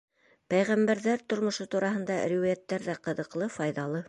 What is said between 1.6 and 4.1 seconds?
тураһында риүәйәттәр ҙә ҡыҙыҡлы, файҙалы.